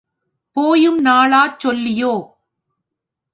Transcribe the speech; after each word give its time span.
போயும் 0.57 0.97
நாளாச் 1.05 1.59
சோல்லியோ? 1.59 2.13